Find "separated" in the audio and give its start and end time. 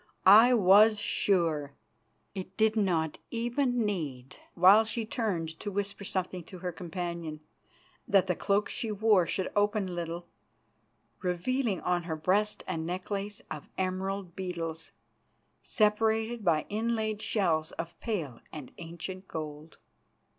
15.61-16.43